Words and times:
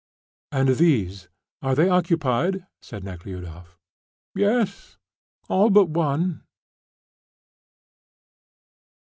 "And 0.51 0.69
these? 0.77 1.27
Are 1.61 1.75
they 1.75 1.87
occupied?" 1.87 2.65
asked 2.81 3.03
Nekhludoff. 3.03 3.77
"Yes, 4.33 4.97
all 5.47 5.69
but 5.69 5.89
one." 5.89 6.41